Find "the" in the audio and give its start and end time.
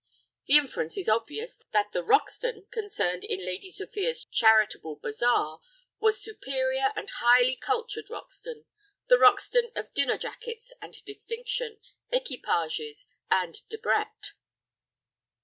0.47-0.57, 1.91-2.01, 9.09-9.19